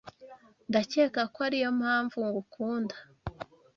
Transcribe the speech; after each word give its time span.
Ndakeka 0.69 1.21
ko 1.33 1.39
ariyo 1.47 1.69
mpamvu 1.79 2.17
ngukunda. 2.27 2.95